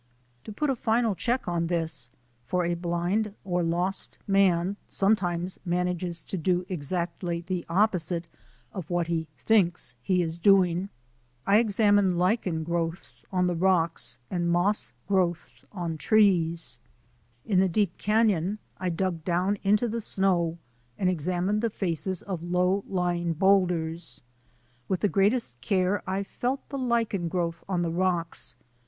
To 0.45 0.51
put 0.51 0.71
a 0.71 0.75
final 0.75 1.13
check 1.13 1.43
upon 1.43 1.67
this— 1.67 2.09
for 2.47 2.65
a 2.65 2.73
blind 2.73 3.35
or 3.45 3.61
lost 3.61 4.17
man 4.25 4.77
sometimes 4.87 5.59
manages 5.63 6.23
to 6.23 6.37
do 6.39 6.65
exactly 6.69 7.41
the 7.41 7.67
op 7.69 7.91
posite 7.93 8.23
of 8.73 8.89
what 8.89 9.05
he 9.05 9.27
thinks 9.37 9.95
he 10.01 10.23
is 10.23 10.39
doing— 10.39 10.89
I 11.45 11.57
examined 11.59 12.17
lichen 12.17 12.63
growths 12.63 13.27
on 13.31 13.45
the 13.45 13.53
rocks 13.53 14.17
and 14.31 14.49
moss 14.49 14.91
growths 15.07 15.65
on 15.71 15.99
SNOW 15.99 16.09
BLINDED 16.09 16.13
ON 16.15 16.17
THE 16.17 16.17
SUMMIT 16.17 16.37
9 16.39 16.39
the 16.41 16.57
trees. 16.57 16.79
In 17.45 17.59
the 17.59 17.69
deep 17.69 17.97
canon 17.99 18.57
I 18.79 18.89
dug 18.89 19.23
down 19.23 19.59
into 19.61 19.87
the 19.87 20.01
snow 20.01 20.57
and 20.97 21.11
examined 21.11 21.61
the 21.61 21.69
faces 21.69 22.23
of 22.23 22.49
low 22.49 22.83
lying 22.89 23.33
boulders. 23.33 24.23
With 24.87 25.01
the 25.01 25.09
greatest 25.09 25.61
care 25.61 26.01
I 26.09 26.23
felt 26.23 26.67
the 26.69 26.79
lichen 26.79 27.27
growth 27.27 27.63
on 27.69 27.83
the 27.83 27.91
rocks. 27.91 28.55